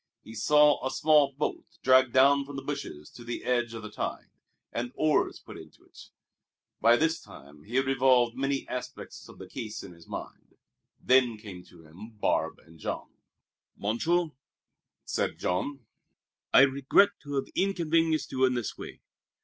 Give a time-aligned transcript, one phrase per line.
[0.23, 3.91] He saw a small boat dragged down from the bushes to the edge of the
[3.91, 4.31] tide,
[4.73, 6.09] and oars put into it.
[6.79, 10.55] By this time he had revolved many aspects of the case in his mind.
[10.99, 13.09] Then came to him Barbe and Jean.
[13.77, 14.31] "Monsieur,"
[15.05, 15.85] said Jean,
[16.51, 19.01] "I regret to have inconvenienced you in this way.